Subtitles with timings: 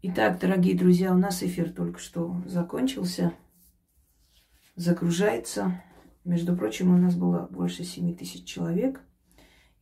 [0.00, 3.34] Итак, дорогие друзья, у нас эфир только что закончился.
[4.76, 5.82] Загружается.
[6.24, 9.00] Между прочим, у нас было больше 7 тысяч человек.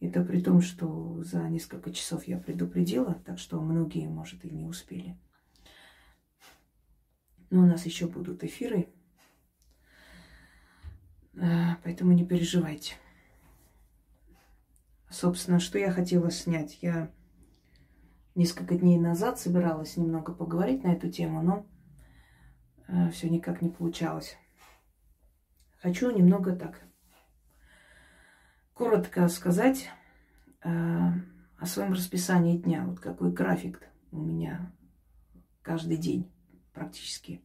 [0.01, 4.65] Это при том, что за несколько часов я предупредила, так что многие, может, и не
[4.65, 5.19] успели.
[7.51, 8.89] Но у нас еще будут эфиры.
[11.39, 12.95] А, поэтому не переживайте.
[15.11, 16.79] Собственно, что я хотела снять?
[16.81, 17.11] Я
[18.37, 21.67] несколько дней назад собиралась немного поговорить на эту тему, но
[22.87, 24.37] э, все никак не получалось.
[25.79, 26.83] Хочу немного так
[28.75, 29.89] коротко сказать
[30.63, 32.85] э, о своем расписании дня.
[32.85, 33.83] Вот какой график
[34.13, 34.73] у меня
[35.63, 36.31] каждый день
[36.73, 37.43] практически.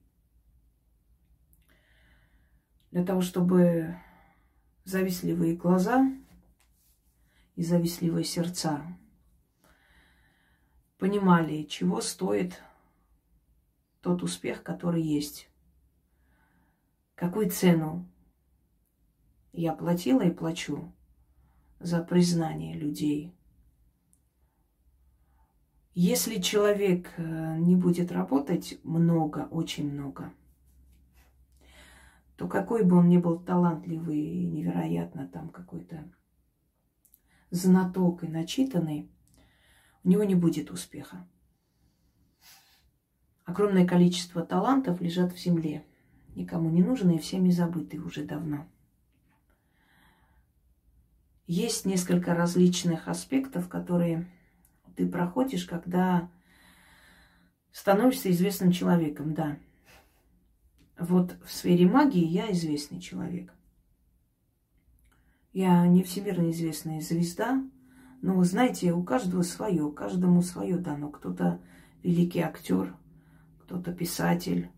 [2.91, 3.96] Для того, чтобы
[4.84, 6.05] завистливые глаза
[7.55, 8.82] и завистливые сердца
[11.02, 12.62] понимали, чего стоит
[14.02, 15.49] тот успех, который есть.
[17.16, 18.08] Какую цену
[19.52, 20.93] я платила и плачу
[21.80, 23.34] за признание людей.
[25.96, 30.32] Если человек э, не будет работать много, очень много,
[32.38, 36.08] то какой бы он ни был талантливый невероятно там какой-то
[37.49, 39.10] знаток и начитанный,
[40.04, 41.27] у него не будет успеха.
[43.46, 45.85] Огромное количество талантов лежат в земле,
[46.35, 48.68] никому не нужны и всеми забыты уже давно.
[51.48, 54.26] Есть несколько различных аспектов, которые
[54.96, 56.30] ты проходишь, когда
[57.71, 59.58] становишься известным человеком, да.
[60.98, 63.54] Вот в сфере магии я известный человек.
[65.52, 67.62] Я не всемирно известная звезда,
[68.22, 71.09] но вы знаете, у каждого свое, каждому свое дано.
[71.09, 71.59] Кто-то
[72.03, 72.96] великий актер,
[73.64, 74.69] кто-то писатель,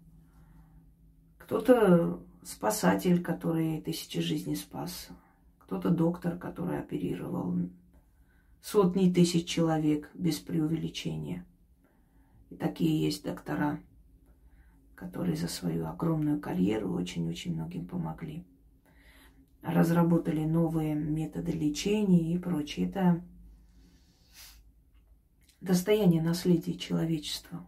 [1.38, 5.10] кто-то спасатель, который тысячи жизней спас,
[5.60, 7.54] кто-то доктор, который оперировал
[8.62, 11.46] сотни тысяч человек без преувеличения.
[12.50, 13.80] И такие есть доктора,
[14.96, 18.46] которые за свою огромную карьеру очень-очень многим помогли.
[19.62, 22.88] Разработали новые методы лечения и прочее.
[22.88, 23.22] Это
[25.64, 27.66] достояние наследия человечества.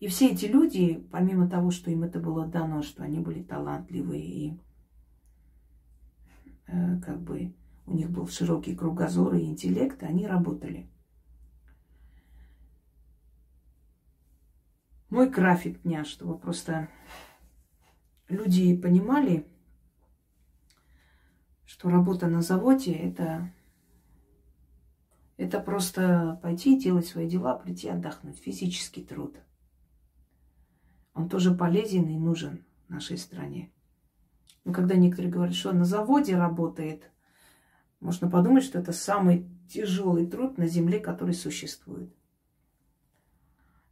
[0.00, 4.22] И все эти люди, помимо того, что им это было дано, что они были талантливые
[4.22, 4.60] и
[6.66, 7.54] э, как бы
[7.86, 10.90] у них был широкий кругозор и интеллект, они работали.
[15.08, 16.88] Мой график дня, чтобы просто
[18.28, 19.46] люди понимали,
[21.64, 23.50] что работа на заводе это
[25.36, 28.38] это просто пойти делать свои дела, прийти отдохнуть.
[28.38, 29.36] Физический труд.
[31.12, 33.72] Он тоже полезен и нужен нашей стране.
[34.64, 37.10] Но когда некоторые говорят, что на заводе работает,
[38.00, 42.14] можно подумать, что это самый тяжелый труд на земле, который существует.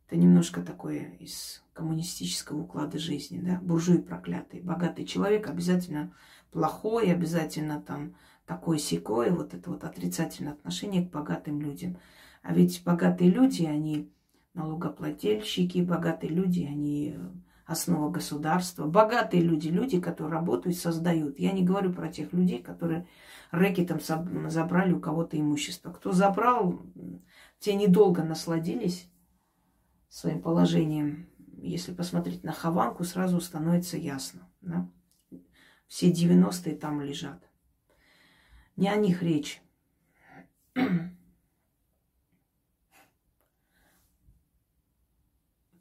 [0.07, 4.61] Это немножко такое из коммунистического уклада жизни, да, буржуи проклятый.
[4.61, 6.15] Богатый человек обязательно
[6.51, 8.15] плохой, обязательно там
[8.47, 11.99] такое секое, вот это вот отрицательное отношение к богатым людям.
[12.43, 14.11] А ведь богатые люди, они
[14.55, 17.31] налогоплательщики, богатые люди, они э,
[17.67, 18.87] основа государства.
[18.87, 21.39] Богатые люди, люди, которые работают, создают.
[21.39, 23.07] Я не говорю про тех людей, которые
[23.51, 24.01] рэкетом
[24.51, 25.93] забрали у кого-то имущество.
[25.93, 26.83] Кто забрал,
[27.59, 29.09] те недолго насладились
[30.09, 31.29] своим положением.
[31.59, 34.49] Если посмотреть на Хованку, сразу становится ясно.
[34.61, 34.91] Да?
[35.87, 37.52] Все 90-е там лежат.
[38.77, 39.63] Не о них речь.
[40.75, 41.11] Это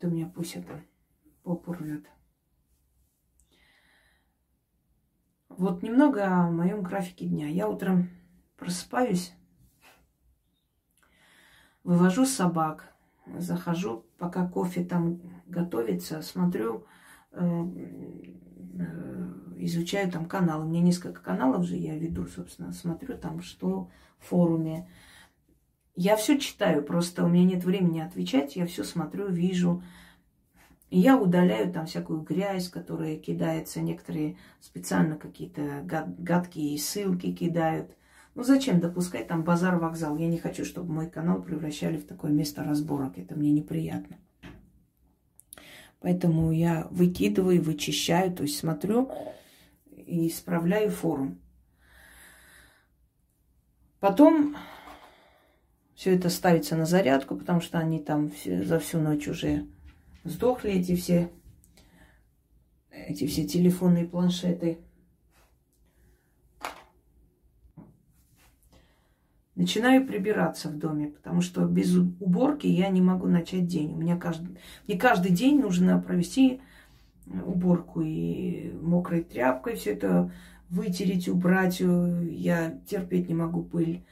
[0.01, 0.83] у меня пусть это
[1.43, 2.05] попу рвет.
[5.49, 7.47] Вот немного о моем графике дня.
[7.47, 8.09] Я утром
[8.57, 9.33] просыпаюсь,
[11.83, 12.95] вывожу собак,
[13.37, 16.85] захожу, пока кофе там готовится, смотрю
[17.31, 17.63] э,
[18.79, 20.65] э, изучаю там каналы.
[20.65, 24.87] Меня несколько каналов же я веду, собственно, смотрю там, что в форуме.
[25.95, 29.83] Я все читаю, просто у меня нет времени отвечать, я все смотрю, вижу.
[30.89, 33.81] И я удаляю там всякую грязь, которая кидается.
[33.81, 35.83] Некоторые специально какие-то
[36.17, 37.95] гадкие ссылки кидают.
[38.35, 40.17] Ну зачем допускать там базар-вокзал?
[40.17, 43.17] Я не хочу, чтобы мой канал превращали в такое место разборок.
[43.17, 44.17] Это мне неприятно.
[46.01, 49.11] Поэтому я выкидываю, вычищаю, то есть смотрю,
[50.11, 51.39] и исправляю форум.
[53.99, 54.55] Потом
[56.01, 59.67] Все это ставится на зарядку, потому что они там все, за всю ночь уже
[60.23, 61.31] сдохли, эти все,
[62.89, 64.79] эти все телефонные планшеты.
[69.53, 73.93] Начинаю прибираться в доме, потому что без уборки я не могу начать день.
[73.93, 76.61] У меня каждый, мне каждый день нужно провести
[77.27, 80.31] уборку и мокрой тряпкой все это
[80.69, 81.79] вытереть, убрать.
[81.79, 84.03] Я терпеть не могу пыль.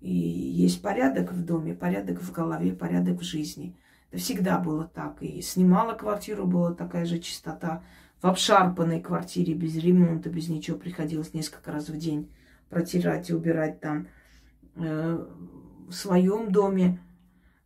[0.00, 3.74] И есть порядок в доме, порядок в голове, порядок в жизни.
[4.10, 5.22] Это всегда было так.
[5.22, 7.82] И снимала квартиру, была такая же чистота.
[8.20, 12.30] В обшарпанной квартире без ремонта, без ничего приходилось несколько раз в день
[12.68, 14.06] протирать и убирать там
[14.76, 15.24] Э,
[15.88, 16.98] в своем доме.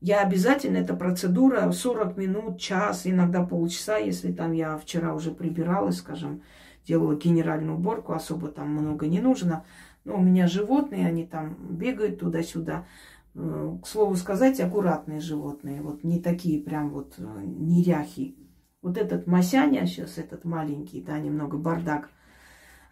[0.01, 5.97] Я обязательно, эта процедура 40 минут, час, иногда полчаса, если там я вчера уже прибиралась,
[5.97, 6.43] скажем,
[6.87, 9.65] делала генеральную уборку, особо там много не нужно.
[10.05, 12.87] Но у меня животные, они там бегают туда-сюда.
[13.35, 18.37] Э, к слову сказать, аккуратные животные, вот не такие прям вот э, неряхи.
[18.83, 22.11] Вот этот Масяня сейчас, этот маленький, да, немного бардак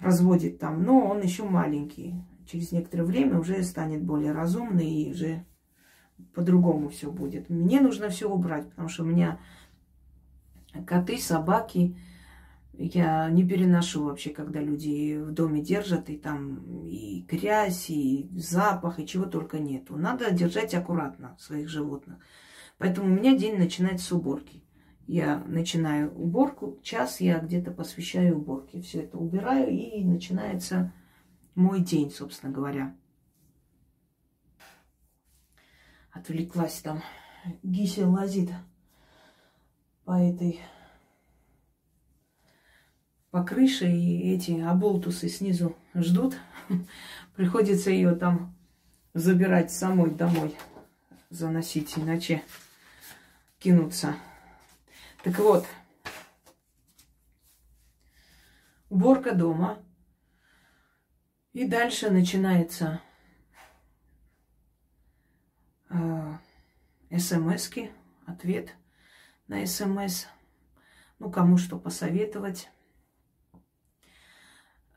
[0.00, 2.16] разводит там, но он еще маленький
[2.46, 5.44] через некоторое время уже станет более разумный и уже
[6.34, 7.48] по-другому все будет.
[7.48, 9.38] Мне нужно все убрать, потому что у меня
[10.86, 11.96] коты, собаки,
[12.78, 18.98] я не переношу вообще, когда люди в доме держат, и там и грязь, и запах,
[18.98, 19.96] и чего только нету.
[19.96, 22.18] Надо держать аккуратно своих животных.
[22.78, 24.62] Поэтому у меня день начинается с уборки.
[25.06, 28.82] Я начинаю уборку, час я где-то посвящаю уборке.
[28.82, 30.92] Все это убираю, и начинается
[31.54, 32.94] мой день, собственно говоря.
[36.16, 37.02] Отвлеклась там.
[37.62, 38.50] Гися лазит
[40.04, 40.60] по этой
[43.30, 46.36] по крыше, и эти оболтусы снизу ждут.
[47.36, 48.56] Приходится ее там
[49.12, 50.56] забирать самой домой,
[51.28, 52.42] заносить, иначе
[53.58, 54.16] кинуться.
[55.22, 55.66] Так вот,
[58.88, 59.78] уборка дома–
[61.56, 63.00] и дальше начинается
[67.10, 67.90] смс-ки,
[68.26, 68.74] ответ
[69.48, 70.26] на смс.
[71.18, 72.68] Ну, кому что посоветовать.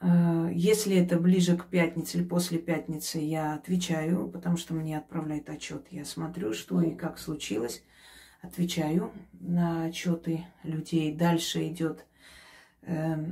[0.02, 5.50] Э, если это ближе к пятнице или после пятницы, я отвечаю, потому что мне отправляют
[5.50, 5.88] отчет.
[5.92, 7.84] Я смотрю, что и как случилось.
[8.42, 11.14] Отвечаю на отчеты людей.
[11.14, 12.06] Дальше идет
[12.82, 13.32] э,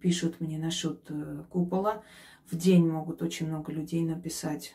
[0.00, 2.02] пишут мне насчет э, купола.
[2.50, 4.74] В день могут очень много людей написать.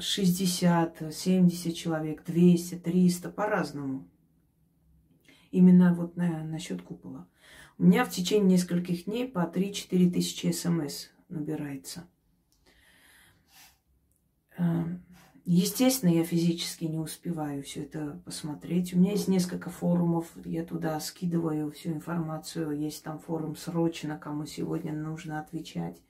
[0.00, 4.08] 60, э, 70 человек, 200, 300, по-разному.
[5.50, 7.26] Именно вот на, насчет купола.
[7.78, 12.08] У меня в течение нескольких дней по 3-4 тысячи смс набирается.
[14.58, 15.02] Эм,
[15.52, 18.94] Естественно, я физически не успеваю все это посмотреть.
[18.94, 22.78] У меня есть несколько форумов, я туда скидываю всю информацию.
[22.78, 26.00] Есть там форум срочно, кому сегодня нужно отвечать.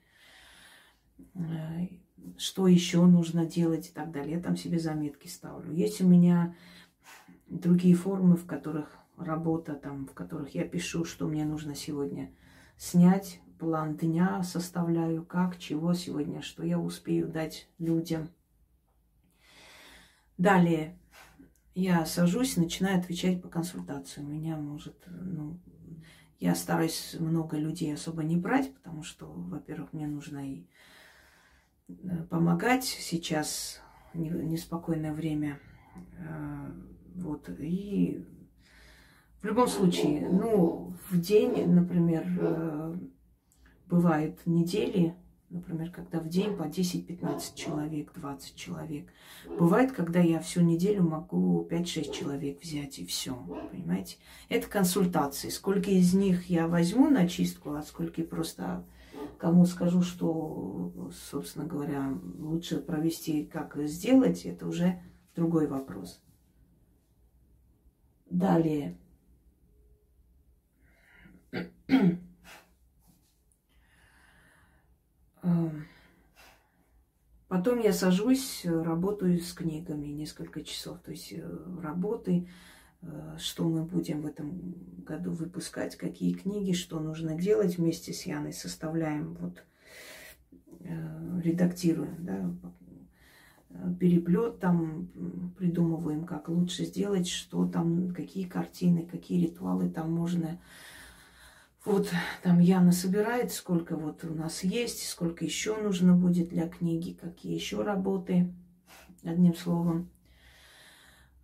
[2.37, 4.37] Что еще нужно делать и так далее.
[4.37, 5.73] Я там себе заметки ставлю.
[5.73, 6.55] Есть у меня
[7.49, 12.33] другие форумы, в которых работа, там, в которых я пишу, что мне нужно сегодня
[12.77, 18.31] снять, план дня составляю, как, чего сегодня, что я успею дать людям–
[20.41, 20.99] Далее
[21.75, 24.23] я сажусь начинаю отвечать по консультации.
[24.23, 25.61] У меня может, ну,
[26.39, 30.65] я стараюсь много людей особо не брать, потому что, во-первых, мне нужно и
[32.29, 33.81] помогать сейчас
[34.15, 35.59] неспокойное время.
[36.19, 36.73] Э,
[37.17, 37.49] вот.
[37.59, 38.25] И
[39.41, 42.97] в любом случае, ну, в день, например, э,
[43.87, 45.15] бывают недели,
[45.51, 49.09] Например, когда в день по 10-15 человек, 20 человек.
[49.59, 53.35] Бывает, когда я всю неделю могу 5-6 человек взять и все.
[53.73, 54.19] Понимаете?
[54.49, 55.49] Это консультации.
[55.49, 58.85] Сколько из них я возьму на чистку, а сколько просто
[59.41, 65.03] кому скажу, что, собственно говоря, лучше провести, как сделать, это уже
[65.35, 66.23] другой вопрос.
[68.27, 68.99] Далее.
[77.49, 81.01] Потом я сажусь, работаю с книгами несколько часов.
[81.01, 81.43] То есть э,
[81.83, 82.49] работы,
[83.39, 88.53] что мы будем в этом году выпускать, какие книги, что нужно делать вместе с Яной,
[88.53, 89.65] составляем, вот,
[90.81, 92.55] э, редактируем, да,
[93.99, 95.09] переплет там,
[95.59, 100.61] придумываем, как лучше сделать, что там, какие картины, какие ритуалы там можно
[101.85, 102.11] Вот
[102.43, 107.55] там Яна собирает, сколько вот у нас есть, сколько еще нужно будет для книги, какие
[107.55, 108.53] еще работы.
[109.23, 110.11] Одним словом,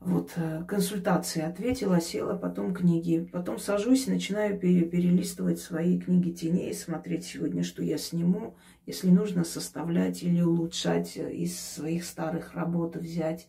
[0.00, 3.28] вот э, консультации ответила, села, потом книги.
[3.32, 8.56] Потом сажусь и начинаю пере перелистывать свои книги теней, смотреть сегодня, что я сниму.
[8.84, 13.48] Если нужно, составлять или улучшать э, из своих старых работ, взять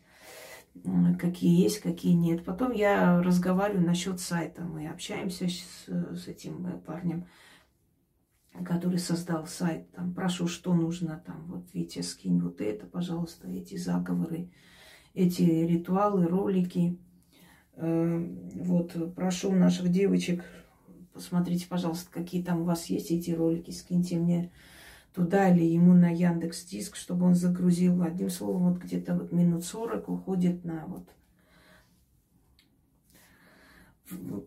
[1.19, 2.43] какие есть, какие нет.
[2.43, 4.61] Потом я разговариваю насчет сайта.
[4.61, 7.27] Мы общаемся с, с этим э, парнем,
[8.65, 9.91] который создал сайт.
[9.91, 11.21] Там прошу, что нужно.
[11.25, 14.49] Там вот Витя, скинь вот это, пожалуйста, эти заговоры,
[15.17, 16.97] эти ритуалы, ролики.
[17.73, 20.43] Э, вот прошу наших девочек,
[21.13, 24.51] посмотрите, пожалуйста, какие там у вас есть эти ролики, скиньте мне
[25.13, 28.03] туда или ему на Яндекс Диск, чтобы он загрузил.
[28.03, 31.09] Одним словом, вот где-то вот минут 40 уходит на вот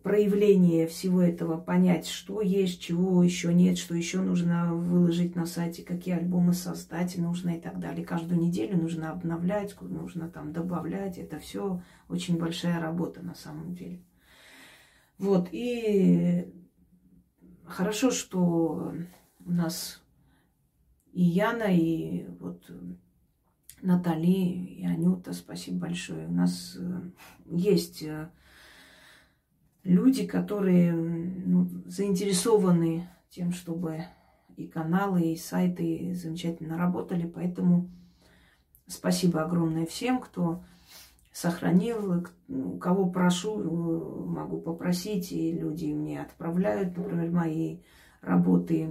[0.03, 5.83] проявление всего этого, понять, что есть, чего еще нет, что еще нужно выложить на сайте,
[5.83, 8.05] какие альбомы создать нужно и так далее.
[8.05, 11.19] Каждую неделю нужно обновлять, нужно там добавлять.
[11.19, 14.03] Это все очень большая работа на самом деле.
[15.19, 16.51] Вот, и
[17.67, 18.95] хорошо, что
[19.45, 20.03] у нас
[21.13, 22.71] и Яна, и вот
[23.83, 26.27] Натали, и Анюта, спасибо большое.
[26.27, 27.11] У нас э,
[27.47, 28.31] есть э,
[29.85, 34.05] люди, которые ну, заинтересованы тем, чтобы
[34.57, 37.27] и каналы, и сайты замечательно работали.
[37.27, 37.91] Поэтому
[38.87, 40.63] спасибо огромное всем, кто
[41.33, 43.57] сохранил, у кого прошу,
[44.27, 47.79] могу попросить, и люди мне отправляют, например, мои
[48.21, 48.89] работы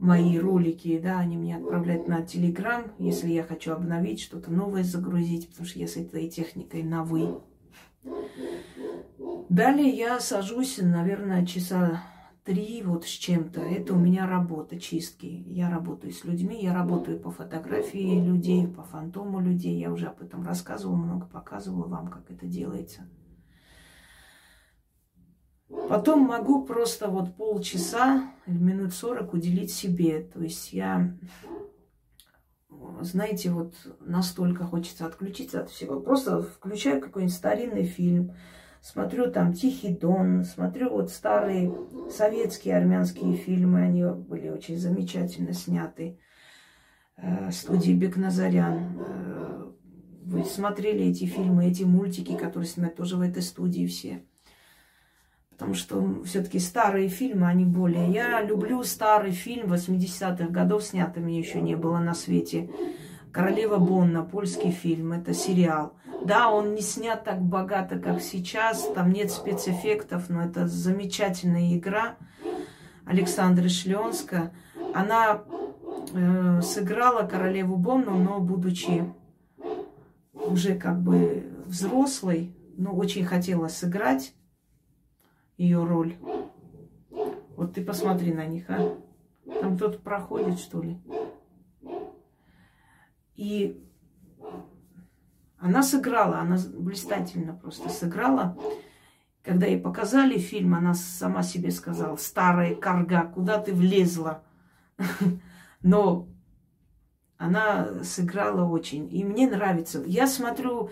[0.00, 5.50] мои ролики, да, они мне отправляют на Телеграм, если я хочу обновить, что-то новое загрузить,
[5.50, 7.40] потому что я с этой техникой на «вы».
[9.50, 12.04] Далее я сажусь, наверное, часа
[12.44, 13.60] три вот с чем-то.
[13.60, 15.26] Это у меня работа чистки.
[15.26, 19.76] Я работаю с людьми, я работаю по фотографии людей, по фантому людей.
[19.76, 23.08] Я уже об этом рассказывала, много показывала вам, как это делается.
[25.88, 30.22] Потом могу просто вот полчаса минут сорок уделить себе.
[30.22, 31.18] То есть я,
[33.00, 35.98] знаете, вот настолько хочется отключиться от всего.
[35.98, 38.36] Просто включаю какой-нибудь старинный фильм,
[38.80, 41.74] смотрю там «Тихий дон», смотрю вот старые
[42.10, 46.18] советские армянские фильмы, они были очень замечательно сняты.
[47.16, 48.98] Э, студии Бекназарян.
[48.98, 49.70] Э,
[50.24, 54.22] вы смотрели эти фильмы, эти мультики, которые снимают тоже в этой студии все
[55.60, 58.10] потому что все-таки старые фильмы, они более...
[58.10, 62.70] Я люблю старый фильм 80-х годов, снятый мне еще не было на свете.
[63.32, 65.94] «Королева Бонна», польский фильм, это сериал.
[66.24, 72.16] Да, он не снят так богато, как сейчас, там нет спецэффектов, но это замечательная игра
[73.06, 74.52] Александры Шлёнска.
[74.94, 75.42] Она
[76.12, 79.04] э, сыграла королеву Бонну, но будучи
[80.32, 84.34] уже как бы взрослой, но очень хотела сыграть
[85.56, 86.16] ее роль.
[87.56, 88.96] Вот ты посмотри на них, а.
[89.60, 90.98] Там кто-то проходит, что ли.
[93.40, 93.82] И
[95.58, 98.54] она сыграла, она блистательно просто сыграла.
[99.42, 104.42] Когда ей показали фильм, она сама себе сказала, старая карга, куда ты влезла?
[105.82, 106.28] Но
[107.38, 109.08] она сыграла очень.
[109.10, 110.02] И мне нравится.
[110.04, 110.90] Я смотрю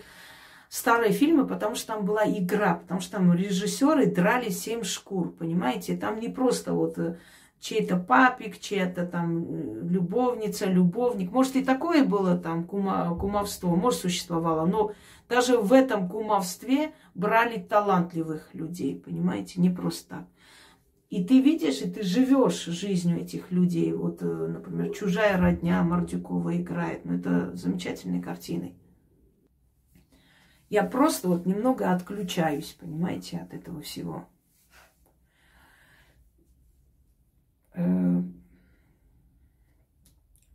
[0.69, 5.95] старые фильмы, потому что там была игра, потому что там режиссеры драли семь шкур, понимаете?
[5.95, 7.19] Там не просто вот э,
[7.59, 11.31] чей-то папик, чья-то там э, любовница, любовник.
[11.31, 14.93] Может, и такое было там кума, кумовство, может, существовало, но
[15.27, 20.25] даже в этом кумовстве брали талантливых людей, понимаете, не просто так.
[21.09, 23.91] И ты видишь, и ты живешь жизнью этих людей.
[23.93, 27.03] Вот, э, например, «Чужая родня» Мордюкова играет.
[27.03, 28.75] Ну, это замечательной картиной.
[30.69, 34.27] Я просто вот немного отключаюсь, понимаете, от этого всего.
[37.73, 38.21] Э,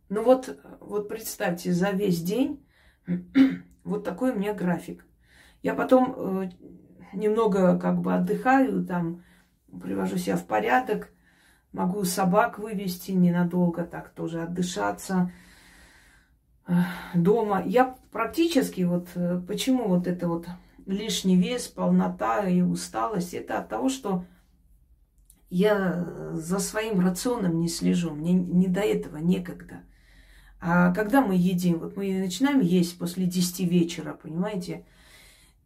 [0.09, 2.65] ну вот, вот представьте, за весь день
[3.83, 5.05] вот такой у меня график.
[5.63, 6.49] Я потом э,
[7.13, 9.23] немного как бы отдыхаю, там
[9.81, 11.09] привожу себя в порядок,
[11.71, 15.31] могу собак вывести ненадолго, так тоже отдышаться–
[17.13, 17.63] дома.
[17.65, 20.47] Я практически вот, э, почему вот это вот
[20.85, 24.25] лишний вес, полнота и усталость, это от того, что
[25.49, 29.83] я за своим рационом не слежу, мне не до этого некогда.
[30.67, 34.83] А когда мы едим, вот мы начинаем есть после 10 вечера, понимаете,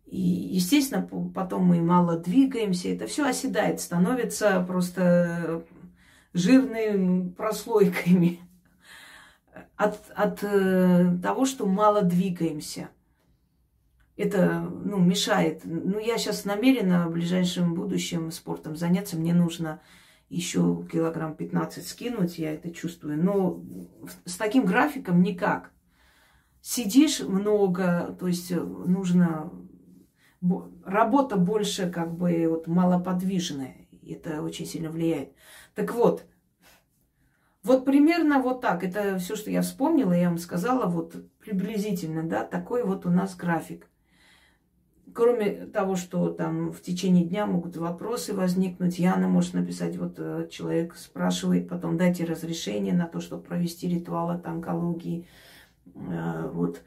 [0.05, 5.63] И, естественно, потом мы мало двигаемся, это все оседает, становится просто
[6.33, 8.41] жирными прослойками
[9.77, 12.89] от, от э, того, что мало двигаемся.
[14.17, 15.61] Это ну, мешает.
[15.63, 19.15] Ну, я сейчас намерена в ближайшем будущем спортом заняться.
[19.15, 19.79] Мне нужно
[20.29, 23.21] еще килограмм 15 скинуть, я это чувствую.
[23.21, 23.63] Но
[24.25, 25.71] с таким графиком никак.
[26.61, 29.51] Сидишь много, то есть э, нужно
[30.85, 33.87] работа больше как бы вот малоподвижная.
[34.07, 35.33] Это очень сильно влияет.
[35.75, 36.25] Так вот,
[37.63, 38.83] вот примерно вот так.
[38.83, 43.35] Это все, что я вспомнила, я вам сказала, вот приблизительно, да, такой вот у нас
[43.35, 43.87] график.
[45.13, 50.47] Кроме того, что там в течение дня могут вопросы возникнуть, Яна может написать, вот э,
[50.51, 55.27] человек спрашивает, потом дайте разрешение на то, чтобы провести ритуал от онкологии.
[55.95, 56.81] Э, вот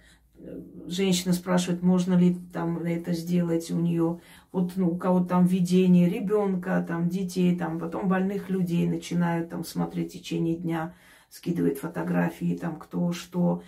[0.86, 6.08] женщина спрашивает, можно ли там это сделать у нее, вот ну, у кого-то там видение
[6.08, 10.94] ребенка, там детей, там потом больных людей начинают там смотреть в течение дня,
[11.30, 13.62] скидывает фотографии, там кто что.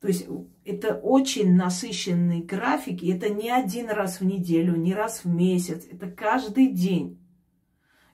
[0.00, 0.26] То есть
[0.64, 5.86] это очень насыщенный график, и это не один раз в неделю, не раз в месяц,
[5.90, 7.18] это каждый день.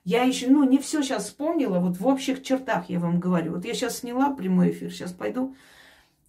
[0.05, 3.53] Я еще, ну, не все сейчас вспомнила, вот в общих чертах я вам говорю.
[3.53, 5.55] Вот я сейчас сняла прямой эфир, сейчас пойду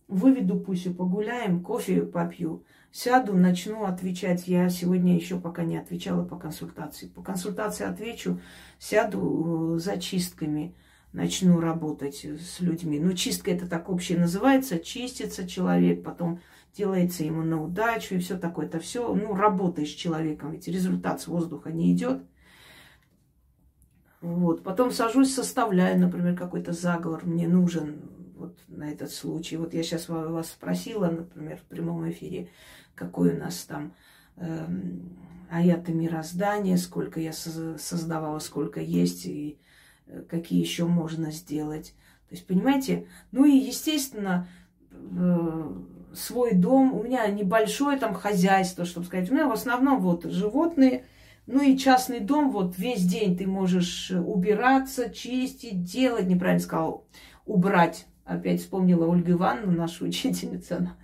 [0.08, 4.46] выведу Пусю, погуляем, кофе попью, сяду, начну отвечать.
[4.46, 7.08] Я сегодня еще пока не отвечала по консультации.
[7.08, 8.40] По консультации отвечу,
[8.78, 10.74] сяду э, за чистками,
[11.14, 12.98] начну работать с людьми.
[12.98, 16.40] Ну, чистка это так общее называется, чистится человек, потом
[16.76, 18.66] делается ему на удачу и все такое.
[18.66, 22.22] Это все, ну, работаешь с человеком, ведь результат с воздуха не идет.
[24.20, 24.64] Вот.
[24.64, 29.56] Потом сажусь, составляю, например, какой-то заговор мне нужен вот на этот случай.
[29.56, 32.50] Вот я сейчас вас спросила, например, в прямом эфире,
[32.96, 33.94] какой у нас там
[34.36, 34.66] э,
[35.48, 39.63] аяты мироздания, сколько я создавала, сколько есть и э,
[40.28, 41.94] какие еще можно сделать.
[42.28, 44.48] То есть, понимаете, ну и, естественно,
[44.90, 45.72] э,
[46.14, 51.04] свой дом, у меня небольшое там хозяйство, чтобы сказать, у меня в основном вот животные,
[51.46, 57.06] ну и частный дом, вот весь день ты можешь убираться, чистить, делать, неправильно сказал,
[57.44, 58.06] убрать.
[58.24, 60.96] Опять вспомнила Ольга Ивановна, наша учительница, она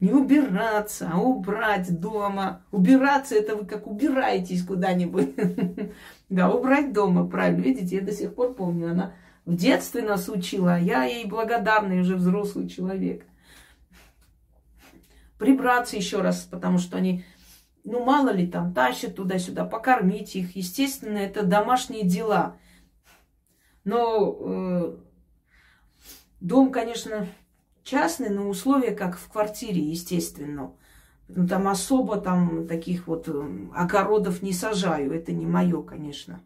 [0.00, 2.64] не убираться, а убрать дома.
[2.70, 5.34] Убираться это вы как убираетесь куда-нибудь.
[6.30, 7.60] Да, убрать дома, правильно.
[7.60, 9.12] Видите, я до сих пор помню, она
[9.44, 13.24] в детстве нас учила, а я ей благодарный уже взрослый человек.
[15.38, 17.24] Прибраться еще раз, потому что они,
[17.84, 20.56] ну мало ли там, тащат туда-сюда, покормить их.
[20.56, 22.56] Естественно, это домашние дела.
[23.84, 24.96] Но э,
[26.44, 27.26] Дом, конечно,
[27.84, 30.72] частный, но условия как в квартире, естественно.
[31.28, 35.12] Ну, там особо там таких вот эм, огородов не сажаю.
[35.12, 36.42] Это не мое, конечно.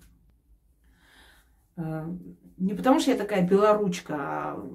[1.76, 2.06] Э,
[2.58, 4.68] не потому что я такая белоручка, а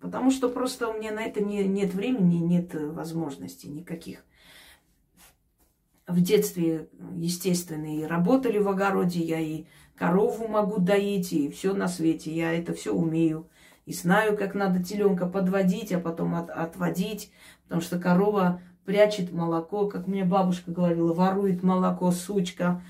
[0.00, 4.24] потому что просто у меня на это не, нет времени, нет возможностей никаких.
[6.06, 9.64] В детстве, естественно, и работали в огороде, я и
[9.96, 12.30] корову могу доить, и все на свете.
[12.30, 13.48] Я это все умею.
[13.86, 17.30] И знаю, как надо теленка подводить, а потом от, отводить,
[17.64, 22.82] потому что корова прячет молоко, как мне бабушка говорила, ворует молоко, сучка,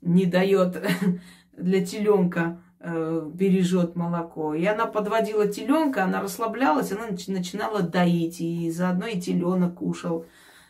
[0.00, 0.82] не дает
[1.56, 4.54] для теленка, э, бережет молоко.
[4.54, 10.24] И она подводила теленка, она расслаблялась, она начинала доить, и заодно и теленок кушал.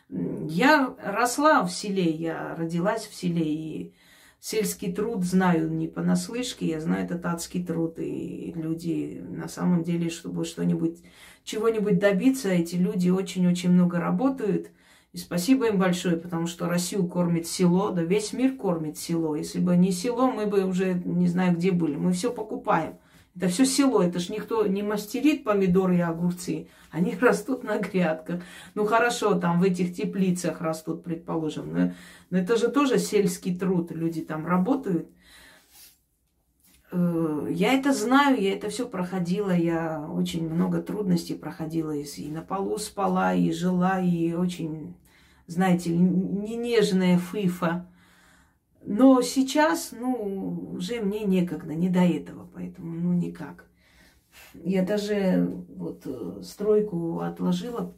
[0.09, 3.93] Я росла в селе, я родилась в селе, и
[4.39, 7.99] сельский труд знаю не понаслышке, я знаю этот адский труд.
[7.99, 10.99] И люди на самом деле, чтобы что-нибудь,
[11.43, 14.71] чего-нибудь добиться, эти люди очень-очень много работают.
[15.11, 19.35] И спасибо им большое, потому что Россию кормит село, да весь мир кормит село.
[19.35, 21.95] Если бы не село, мы бы уже не знаю где были.
[21.95, 22.97] Мы все покупаем.
[23.39, 26.67] Это все село, это ж никто не мастерит помидоры и огурцы.
[26.91, 28.41] Они растут на грядках.
[28.75, 31.73] Ну хорошо, там в этих теплицах растут, предположим.
[31.73, 31.93] Но,
[32.31, 33.91] но это же тоже сельский труд.
[33.91, 35.07] Люди там работают.
[36.91, 42.41] Э, я это знаю, я это все проходила, я очень много трудностей проходила, и на
[42.41, 44.97] полу спала, и жила, и очень,
[45.47, 47.85] знаете, не нежная фифа.
[48.81, 53.69] Но сейчас, ну, уже мне некогда, не до этого, поэтому, ну, никак.
[54.53, 57.95] Я даже вот э, стройку отложила,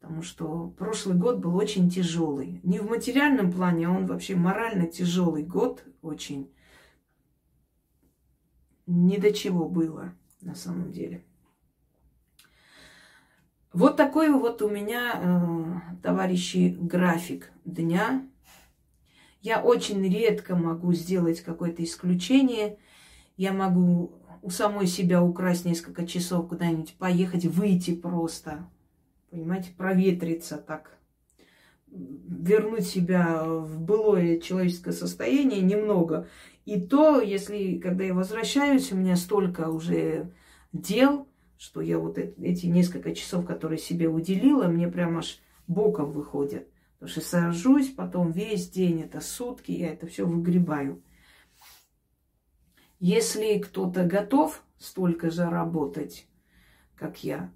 [0.00, 2.60] потому что прошлый год был очень тяжелый.
[2.64, 6.52] Не в материальном плане, а он вообще морально тяжелый год очень.
[8.86, 11.24] Ни до чего было на самом деле.
[13.72, 18.28] Вот такой вот у меня, э, товарищи, график дня
[19.44, 22.78] Я очень редко могу сделать какое-то исключение.
[23.36, 28.66] Я могу у самой себя украсть несколько часов куда-нибудь, поехать, выйти просто.
[29.30, 30.96] Понимаете, проветриться так.
[31.88, 36.26] Вернуть себя в былое человеческое состояние немного.
[36.64, 40.32] И то, если, когда я возвращаюсь, у меня столько уже
[40.72, 41.28] дел,
[41.58, 46.66] что я вот эти несколько часов, которые себе уделила, мне прям аж боком выходят.
[47.04, 51.02] Потому что сажусь, потом весь день, это сутки, я это все выгребаю.
[52.98, 56.26] Если кто-то готов столько же работать,
[56.96, 57.52] как я,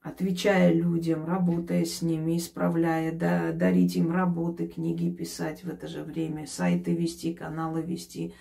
[0.00, 6.02] отвечая людям, работая с ними, исправляя, да, дарить им работы, книги писать в это же
[6.02, 8.32] время, сайты вести, каналы вести,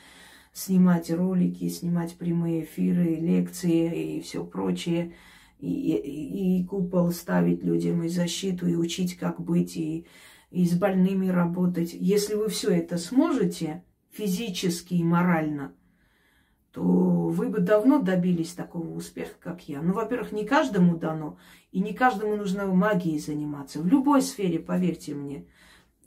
[0.54, 5.16] снимать ролики, снимать прямые эфиры, лекции и все прочее,
[5.62, 10.06] и, и, купол ставить людям, и защиту, и учить, как быть, и,
[10.50, 11.94] и с больными работать.
[11.94, 15.74] Если вы все это сможете физически и морально,
[16.72, 19.82] то вы бы давно добились такого успеха, как я.
[19.82, 21.38] Ну, во-первых, не каждому дано,
[21.72, 23.82] и не каждому нужно магией заниматься.
[23.82, 25.46] В любой сфере, поверьте мне,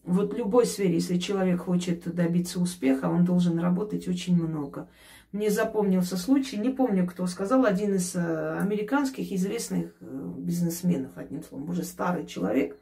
[0.04, 4.88] вот в любой сфере, если человек хочет добиться успеха, он должен работать очень много.
[5.34, 11.42] Мне запомнился случай, не помню, кто сказал, один из э, американских известных э, бизнесменов, одним
[11.42, 12.78] словом, уже старый человек.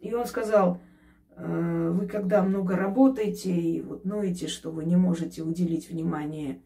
[0.00, 0.80] И он сказал,
[1.36, 6.60] «Э, вы когда много работаете и вот ноете, что вы не можете уделить внимание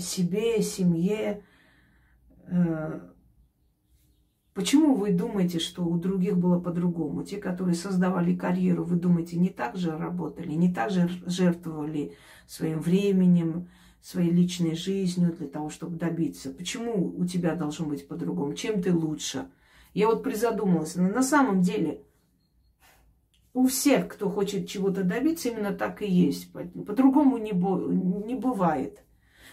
[0.00, 1.44] себе, семье.
[4.56, 7.22] Почему вы думаете, что у других было по-другому?
[7.24, 12.14] Те, которые создавали карьеру, вы думаете, не так же работали, не так же жертвовали
[12.46, 13.68] своим временем,
[14.00, 16.48] своей личной жизнью для того, чтобы добиться?
[16.48, 18.54] Почему у тебя должно быть по-другому?
[18.54, 19.44] Чем ты лучше?
[19.92, 22.00] Я вот призадумалась, но на самом деле
[23.52, 26.50] у всех, кто хочет чего-то добиться, именно так и есть.
[26.50, 29.02] По-другому не, не бывает.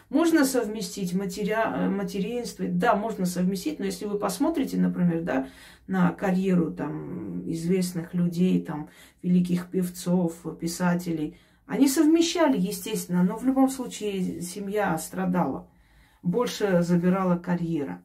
[0.09, 1.73] Можно совместить матеря...
[1.75, 5.47] Э, материнство, да, можно совместить, но если вы посмотрите, например, да,
[5.87, 8.89] на карьеру там известных людей, там
[9.21, 15.69] великих певцов, писателей, они совмещали, естественно, но в любом случае семья страдала,
[16.21, 18.01] больше забирала карьера.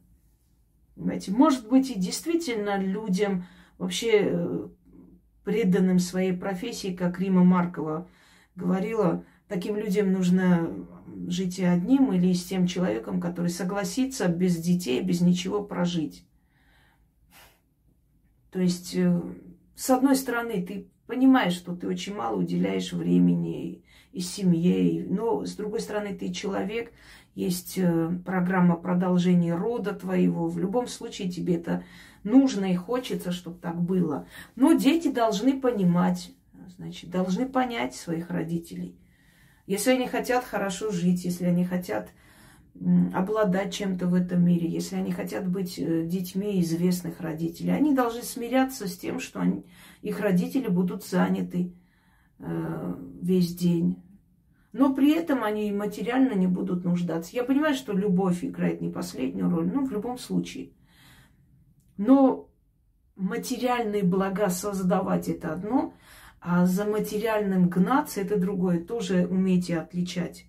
[0.94, 3.46] Понимаете, может быть и действительно людям
[3.78, 4.68] вообще э,
[5.44, 8.08] преданным своей профессии, как Рима Маркова
[8.54, 10.68] говорила, таким людям нужно
[11.26, 16.24] жить и одним или с тем человеком, который согласится без детей, без ничего прожить.
[18.50, 19.20] То есть, э,
[19.74, 25.54] с одной стороны, ты понимаешь, что ты очень мало уделяешь времени и семье, но с
[25.54, 26.92] другой стороны, ты человек,
[27.34, 30.48] есть э, программа продолжения рода твоего.
[30.48, 31.84] В любом случае тебе это
[32.24, 34.26] нужно и хочется, чтобы так было.
[34.56, 36.32] Но дети должны понимать,
[36.76, 38.96] значит, должны понять своих родителей–
[39.68, 42.08] если они хотят хорошо жить, если они хотят
[43.12, 48.22] обладать чем-то в этом мире, если они хотят быть э, детьми известных родителей, они должны
[48.22, 49.66] смиряться с тем, что они,
[50.00, 51.74] их родители будут заняты
[52.38, 54.02] э, весь день.
[54.72, 57.36] Но при этом они материально не будут нуждаться.
[57.36, 60.72] Я понимаю, что любовь играет не последнюю роль, но в любом случае.
[61.98, 62.48] Но
[63.16, 65.92] материальные блага создавать это одно,
[66.40, 68.84] а за материальным гнаться это другое.
[68.84, 70.46] Тоже умейте отличать.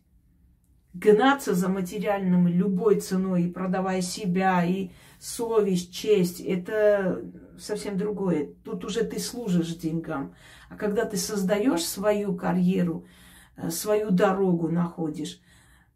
[0.93, 7.23] Гнаться за материальным любой ценой, и продавая себя, и совесть, честь, это
[7.59, 8.53] совсем другое.
[8.63, 10.33] Тут уже ты служишь деньгам.
[10.69, 13.05] А когда ты создаешь свою карьеру,
[13.55, 15.41] э, свою дорогу находишь,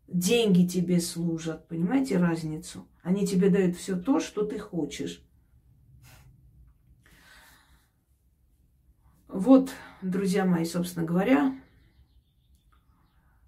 [0.07, 1.67] деньги тебе служат.
[1.67, 2.87] Понимаете разницу?
[3.01, 5.23] Они тебе дают все то, что ты хочешь.
[9.33, 9.71] Вот,
[10.03, 11.55] друзья мои, собственно говоря,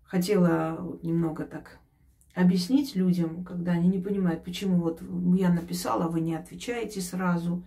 [0.04, 1.78] хотела немного так
[2.34, 5.04] объяснить людям, когда они не понимают, почему вот
[5.36, 7.63] я написала, вы не отвечаете сразу,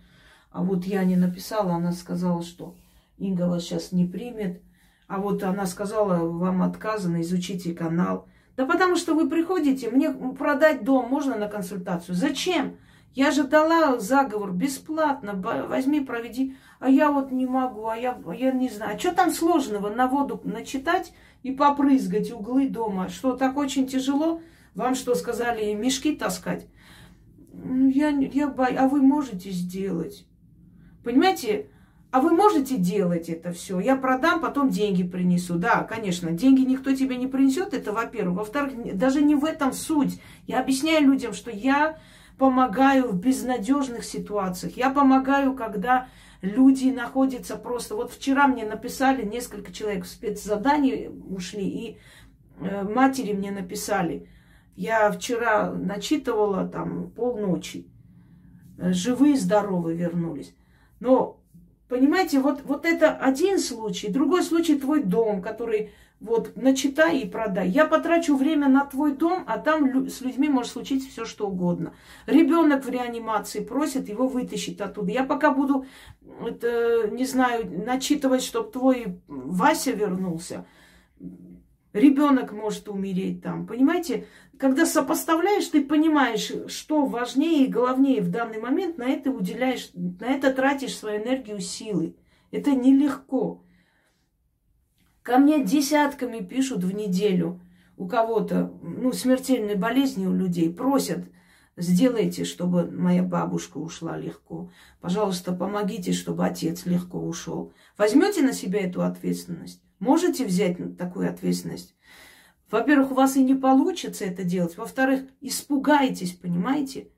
[0.51, 2.75] а вот я не написала, она сказала, что
[3.17, 4.61] Инга вас сейчас не примет,
[5.07, 8.27] а вот она сказала, вам отказано, изучите канал.
[8.57, 12.15] Да потому что вы приходите, мне продать дом можно на консультацию.
[12.15, 12.75] Зачем?
[13.15, 15.33] Я же дала заговор бесплатно,
[15.67, 16.55] возьми, проведи.
[16.79, 18.95] А я вот не могу, а я, я не знаю.
[18.95, 23.09] А что там сложного на воду начитать и попрызгать углы дома?
[23.09, 24.41] Что, так очень тяжело?
[24.75, 26.67] Вам что, сказали, мешки таскать?
[27.51, 28.79] Ну, я, я боюсь.
[28.79, 30.25] А вы можете сделать?
[31.03, 31.67] Понимаете?
[32.11, 33.79] А вы можете делать это все?
[33.79, 35.55] Я продам, потом деньги принесу.
[35.55, 38.37] Да, конечно, деньги никто тебе не принесет, это во-первых.
[38.37, 40.19] Во-вторых, даже не в этом суть.
[40.47, 41.99] Я объясняю людям, что я
[42.39, 44.77] помогаю в безнадежных ситуациях.
[44.77, 46.07] Я помогаю, когда
[46.41, 47.95] люди находятся просто...
[47.95, 51.97] Вот вчера мне написали, несколько человек в спецзадании ушли, и
[52.61, 54.29] э, матери мне написали.
[54.75, 57.91] Я вчера начитывала там полночи.
[58.77, 60.55] Живые, здоровые вернулись.
[61.01, 61.41] Но,
[61.89, 64.09] понимаете, вот, вот это один случай.
[64.09, 67.69] Другой случай твой дом, который вот начитай и продай.
[67.69, 71.93] Я потрачу время на твой дом, а там с людьми может случиться все что угодно.
[72.25, 75.11] Ребенок в реанимации просит его вытащить оттуда.
[75.11, 75.85] Я пока буду,
[76.45, 80.65] это, не знаю, начитывать, чтобы твой Вася вернулся.
[81.93, 83.65] Ребенок может умереть там.
[83.65, 84.27] Понимаете,
[84.59, 90.25] когда сопоставляешь, ты понимаешь, что важнее и главнее в данный момент, на это уделяешь, на
[90.25, 92.15] это тратишь свою энергию, силы.
[92.51, 93.63] Это нелегко.
[95.23, 97.61] Ко мне десятками пишут в неделю
[97.97, 101.25] у кого-то, ну, смертельные болезни у людей, просят,
[101.75, 104.71] сделайте, чтобы моя бабушка ушла легко.
[105.01, 107.73] Пожалуйста, помогите, чтобы отец легко ушел.
[107.97, 109.81] Возьмете на себя эту ответственность?
[109.99, 111.93] Можете взять такую ответственность?
[112.71, 114.77] Во-первых, у вас и не получится это делать.
[114.77, 117.09] Во-вторых, испугаетесь, понимаете?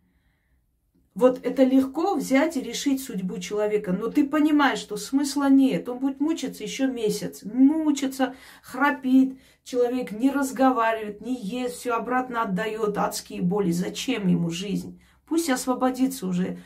[1.21, 5.87] Вот это легко взять и решить судьбу человека, но ты понимаешь, что смысла нет.
[5.87, 7.43] Он будет мучиться еще месяц.
[7.43, 13.69] Мучиться, храпит, человек не разговаривает, не ест, все обратно отдает, адские боли.
[13.69, 14.99] Зачем ему жизнь?
[15.27, 16.57] Пусть освободится уже,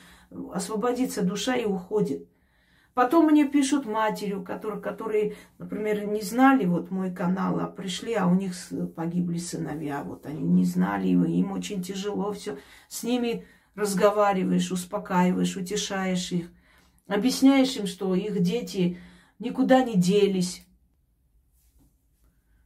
[0.54, 2.26] освободится душа и уходит.
[2.94, 8.26] Потом мне пишут матерью, которые, которые, например, не знали вот мой канал, а пришли, а
[8.26, 8.54] у них
[8.96, 10.02] погибли сыновья.
[10.06, 12.58] Вот они не знали его, им очень тяжело все.
[12.88, 13.44] С ними
[13.76, 16.52] разговариваешь, успокаиваешь, утешаешь их,
[17.08, 18.98] объясняешь им, что их дети
[19.40, 20.66] никуда не делись,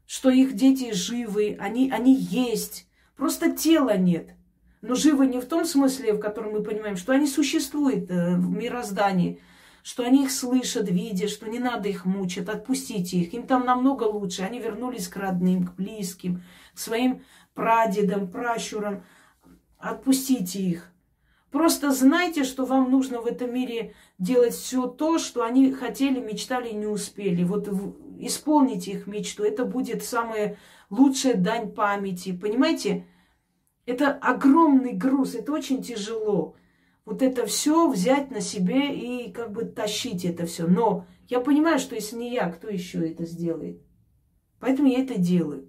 [0.06, 4.36] что их дети живы, они, они есть, просто тела нет.
[4.82, 8.50] Но живы не в том смысле, в котором мы понимаем, что они существуют э, в
[8.50, 9.42] мироздании,
[9.84, 13.34] что они их слышат, видят, что не надо их мучить, отпустите их.
[13.34, 14.44] Им там намного лучше.
[14.44, 16.44] Они вернулись к родным, к близким,
[16.74, 19.04] к своим прадедам, пращурам.
[19.78, 20.89] Отпустите их.
[21.52, 26.70] Просто знайте, что вам нужно в этом мире делать все то, что они хотели, мечтали
[26.70, 27.44] и не успели.
[27.44, 27.68] Вот
[28.20, 29.44] исполните их мечту.
[29.44, 30.58] Это будет самая
[30.92, 32.38] лучшая дань памяти.
[32.38, 33.08] Понимаете?
[33.88, 36.56] Это огромный груз, это очень тяжело.
[37.06, 40.68] Вот это все взять на себе и как бы тащить это все.
[40.68, 43.82] Но я понимаю, что если не я, кто еще это сделает?
[44.60, 45.69] Поэтому я это делаю.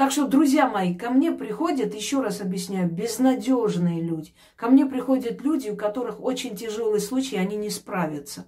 [0.00, 4.32] Так что, друзья мои, ко мне приходят, еще раз объясняю, безнадежные люди.
[4.56, 8.46] Ко мне приходят люди, у которых очень тяжелый случай, они не справятся.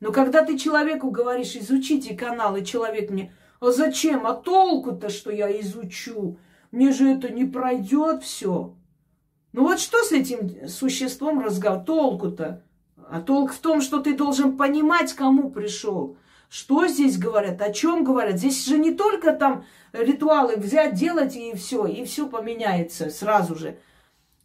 [0.00, 5.30] Но когда ты человеку говоришь, изучите канал, и человек мне, а зачем, а толку-то, что
[5.30, 6.36] я изучу?
[6.72, 8.74] Мне же это не пройдет все.
[9.54, 11.84] Ну вот что с этим существом разговор?
[11.84, 12.64] Толку-то?
[13.08, 16.18] А толк в том, что ты должен понимать, кому пришел.
[16.52, 18.36] Что здесь говорят, о чем говорят.
[18.36, 23.78] Здесь же не только там ритуалы взять, делать и все, и все поменяется сразу же.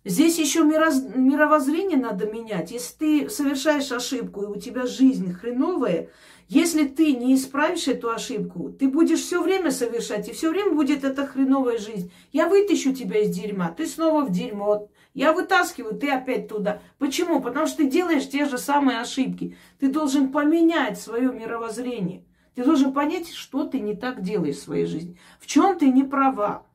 [0.05, 1.03] Здесь еще мироз...
[1.13, 2.71] мировоззрение надо менять.
[2.71, 6.07] Если ты совершаешь ошибку, и у тебя жизнь хреновая,
[6.47, 11.03] если ты не исправишь эту ошибку, ты будешь все время совершать, и все время будет
[11.03, 12.09] эта хреновая жизнь.
[12.31, 14.87] Я вытащу тебя из дерьма, ты снова в дерьмо.
[15.17, 16.79] Я вытаскиваю, ты опять туда.
[16.99, 17.41] Почему?
[17.41, 19.57] Потому что ты делаешь те же самые ошибки.
[19.79, 22.23] Ты должен поменять свое мировоззрение.
[22.53, 25.17] Ты должен понять, что ты не так делаешь в своей жизни.
[25.39, 26.67] В чем ты не права.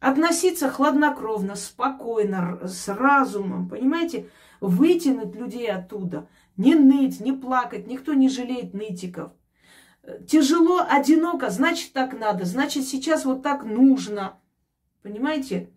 [0.00, 4.28] Относиться хладнокровно, спокойно, с разумом, понимаете?
[4.60, 6.28] Вытянуть людей оттуда.
[6.56, 7.86] Не ныть, не плакать.
[7.86, 9.30] Никто не жалеет нытиков.
[10.26, 14.36] Тяжело, одиноко, значит так надо, значит сейчас вот так нужно.
[15.02, 15.70] Понимаете?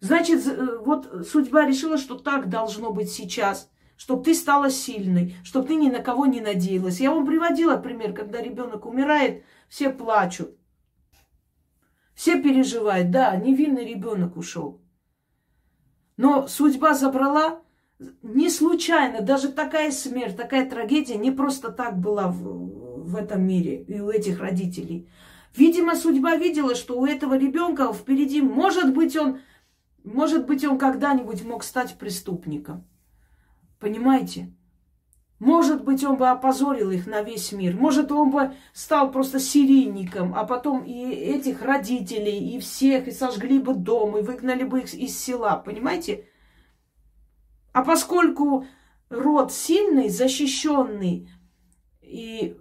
[0.00, 5.68] Значит, э, вот судьба решила, что так должно быть сейчас, чтобы ты стала сильной, чтобы
[5.68, 7.00] ты ни на кого не надеялась.
[7.00, 10.56] Я вам приводила пример, когда ребенок умирает, все плачут.
[12.14, 14.80] Все переживают, да, невинный ребенок ушел.
[16.16, 17.60] Но судьба забрала
[18.22, 23.82] не случайно, даже такая смерть, такая трагедия не просто так была в, в этом мире
[23.82, 25.08] и у этих родителей.
[25.56, 29.40] Видимо, судьба видела, что у этого ребенка впереди, может быть, он
[30.06, 32.84] может быть, он когда-нибудь мог стать преступником.
[33.80, 34.52] Понимаете?
[35.38, 37.76] Может быть, он бы опозорил их на весь мир.
[37.76, 43.58] Может, он бы стал просто серийником, а потом и этих родителей, и всех, и сожгли
[43.58, 45.56] бы дом, и выгнали бы их из села.
[45.56, 46.28] Понимаете?
[47.72, 48.64] А поскольку
[49.10, 51.28] род сильный, защищенный,
[52.00, 52.56] и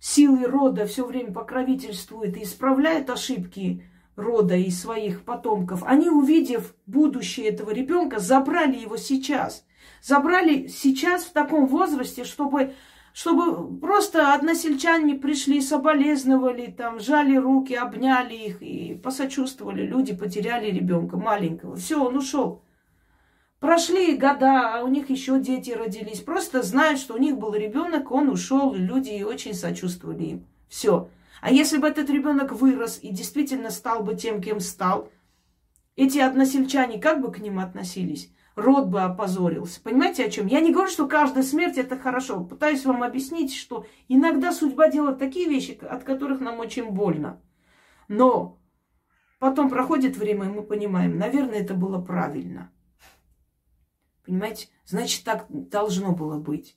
[0.00, 3.84] силы рода все время покровительствует и исправляет ошибки
[4.20, 9.64] рода и своих потомков, они, увидев будущее этого ребенка, забрали его сейчас.
[10.02, 12.74] Забрали сейчас в таком возрасте, чтобы,
[13.12, 19.86] чтобы просто односельчане пришли, соболезновали, там, жали руки, обняли их и посочувствовали.
[19.86, 21.76] Люди потеряли ребенка маленького.
[21.76, 22.62] Все, он ушел.
[23.60, 26.20] Прошли года, а у них еще дети родились.
[26.20, 30.46] Просто знают, что у них был ребенок, он ушел, и люди очень сочувствовали им.
[30.68, 31.10] Все.
[31.40, 35.10] А если бы этот ребенок вырос и действительно стал бы тем, кем стал,
[35.96, 38.32] эти односельчане как бы к ним относились?
[38.56, 39.80] Род бы опозорился.
[39.80, 40.46] Понимаете, о чем?
[40.46, 42.44] Я не говорю, что каждая смерть это хорошо.
[42.44, 47.40] Пытаюсь вам объяснить, что иногда судьба делает такие вещи, от которых нам очень больно.
[48.08, 48.60] Но
[49.38, 52.70] потом проходит время, и мы понимаем, наверное, это было правильно.
[54.26, 54.68] Понимаете?
[54.84, 56.76] Значит, так должно было быть.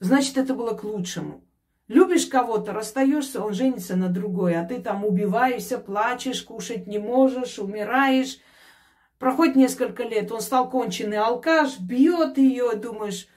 [0.00, 1.45] Значит, это было к лучшему.
[1.88, 7.60] Любишь кого-то, расстаешься, он женится на другой, а ты там убиваешься, плачешь, кушать не можешь,
[7.60, 8.38] умираешь.
[9.18, 13.28] Проходит несколько лет, он стал конченый алкаш, бьет ее, думаешь,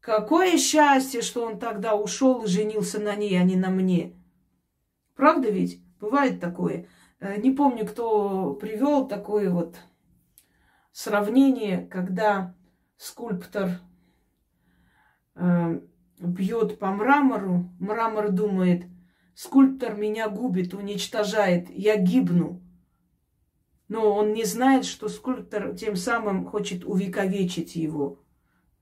[0.00, 4.14] какое счастье, что он тогда ушел и женился на ней, а не на мне.
[5.14, 5.80] Правда ведь?
[6.00, 6.88] Бывает такое.
[7.20, 9.76] Э, не помню, кто привел такое вот
[10.90, 12.54] сравнение, когда
[12.96, 13.70] скульптор
[15.36, 15.80] э,
[16.22, 18.84] бьет по мрамору, мрамор думает,
[19.34, 22.62] скульптор меня губит, уничтожает, я гибну.
[23.88, 28.20] Но он не знает, что скульптор тем самым хочет увековечить его.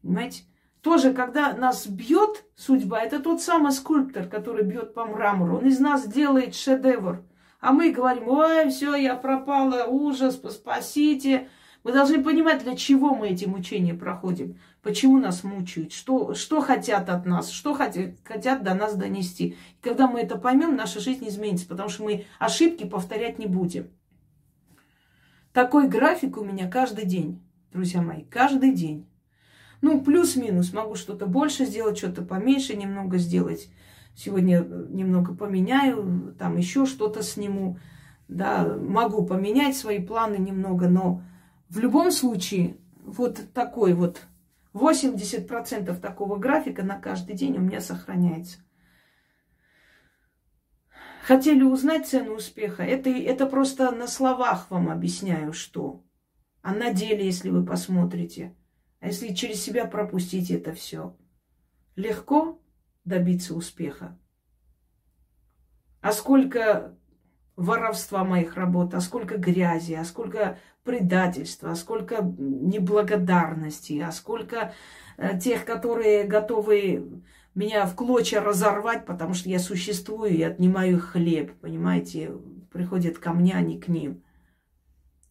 [0.02, 0.44] Понимаете?
[0.82, 5.58] Тоже, когда нас бьет судьба, это тот самый скульптор, который бьет по мрамору.
[5.58, 7.22] Он из нас делает шедевр.
[7.60, 11.50] А мы говорим, ой, все, я пропала, ужас, спасите,
[11.84, 17.08] мы должны понимать, для чего мы эти мучения проходим, почему нас мучают, что, что хотят
[17.08, 19.48] от нас, что хотят, хотят до нас донести.
[19.48, 23.88] И когда мы это поймем, наша жизнь изменится, потому что мы ошибки повторять не будем.
[25.52, 29.06] Такой график у меня каждый день, друзья мои, каждый день.
[29.82, 33.68] Ну, плюс-минус, могу что-то больше сделать, что-то поменьше немного сделать.
[34.14, 37.78] Сегодня немного поменяю, там еще что-то сниму.
[38.28, 41.22] Да, могу поменять свои планы немного, но
[41.68, 44.22] в любом случае, вот такой вот
[44.72, 48.58] 80% такого графика на каждый день у меня сохраняется.
[51.22, 52.82] Хотели узнать цену успеха?
[52.82, 56.04] Это, это просто на словах вам объясняю, что.
[56.62, 58.56] А на деле, если вы посмотрите,
[59.00, 61.16] а если через себя пропустить это все,
[61.96, 62.60] легко
[63.04, 64.18] добиться успеха.
[66.00, 66.98] А сколько
[67.60, 74.72] воровства моих работ, а сколько грязи, а сколько предательства, а сколько неблагодарности, а сколько
[75.18, 77.22] э, тех, которые готовы
[77.54, 82.32] меня в клочья разорвать, потому что я существую и отнимаю их хлеб, понимаете,
[82.72, 84.22] приходят ко мне, а не к ним.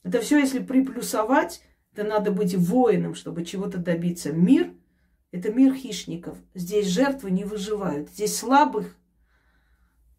[0.03, 1.63] Это все, если приплюсовать,
[1.95, 4.31] то надо быть воином, чтобы чего-то добиться.
[4.31, 4.73] Мир–
[5.31, 6.37] это мир хищников.
[6.53, 8.09] Здесь жертвы не выживают.
[8.09, 8.95] Здесь слабых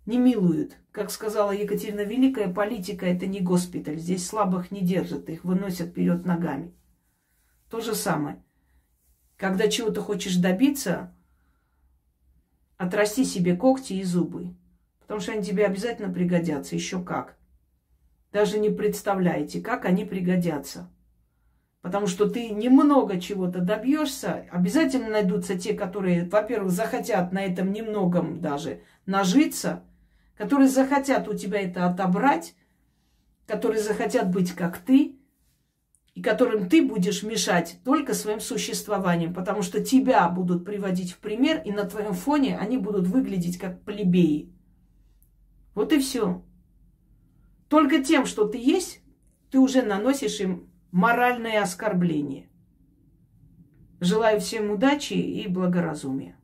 [0.06, 0.76] не милуют.
[0.92, 3.98] Как сказала Екатерина Великая, политика это не госпиталь.
[3.98, 6.72] Здесь слабых не держат, их выносят вперед ногами.
[7.70, 8.42] То же самое.
[9.36, 11.14] Когда чего-то хочешь добиться,
[12.76, 14.54] отрасти себе когти и зубы.
[15.00, 16.74] Потому что они тебе обязательно пригодятся.
[16.74, 17.36] Еще как.
[18.32, 20.90] Даже не представляете, как они пригодятся.
[21.82, 28.40] Потому что ты немного чего-то добьешься, обязательно найдутся те, которые, во-первых, захотят на этом немногом
[28.40, 29.84] даже нажиться–
[30.40, 32.54] которые захотят у тебя это отобрать,
[33.46, 35.18] которые захотят быть как ты,
[36.14, 41.60] и которым ты будешь мешать только своим существованием, потому что тебя будут приводить в пример,
[41.62, 44.50] и на твоем фоне они будут выглядеть как плебеи.
[45.74, 46.42] Вот и все.
[47.68, 49.02] Только тем, что ты есть,
[49.50, 52.48] ты уже наносишь им моральное оскорбление.
[54.00, 56.39] Желаю всем удачи и благоразумия.